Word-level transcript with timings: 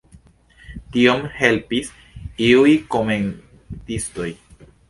Tion 0.95 1.21
elpensis 1.49 1.93
iuj 2.49 2.75
komentistoj. 2.97 4.31